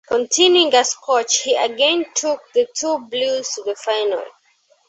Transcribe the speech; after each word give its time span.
Continuing 0.07 0.73
as 0.73 0.95
coach, 0.95 1.41
he 1.43 1.55
again 1.55 2.03
took 2.15 2.41
the 2.55 2.65
Two 2.75 2.97
Blues 3.07 3.47
to 3.49 3.61
the 3.63 3.75
finals. 3.75 4.29